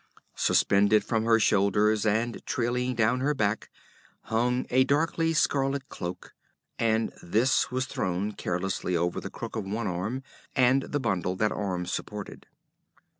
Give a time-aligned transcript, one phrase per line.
[0.33, 3.69] Suspended from her shoulders and trailing down her back
[4.23, 6.33] hung a darkly scarlet cloak,
[6.79, 10.23] and this was thrown carelessly over the crook of one arm
[10.55, 12.47] and the bundle that arm supported.